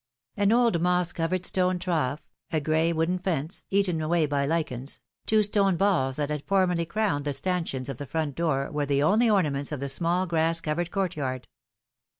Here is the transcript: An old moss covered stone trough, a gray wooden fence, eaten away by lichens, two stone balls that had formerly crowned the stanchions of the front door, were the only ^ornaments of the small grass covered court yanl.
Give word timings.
An 0.35 0.51
old 0.51 0.81
moss 0.81 1.11
covered 1.11 1.45
stone 1.45 1.77
trough, 1.77 2.27
a 2.51 2.59
gray 2.59 2.91
wooden 2.91 3.19
fence, 3.19 3.67
eaten 3.69 4.01
away 4.01 4.25
by 4.25 4.47
lichens, 4.47 4.99
two 5.27 5.43
stone 5.43 5.77
balls 5.77 6.15
that 6.15 6.31
had 6.31 6.43
formerly 6.47 6.87
crowned 6.87 7.23
the 7.23 7.33
stanchions 7.33 7.87
of 7.87 7.99
the 7.99 8.07
front 8.07 8.33
door, 8.33 8.71
were 8.71 8.87
the 8.87 9.03
only 9.03 9.27
^ornaments 9.27 9.71
of 9.71 9.79
the 9.79 9.87
small 9.89 10.25
grass 10.25 10.59
covered 10.59 10.89
court 10.89 11.13
yanl. 11.13 11.43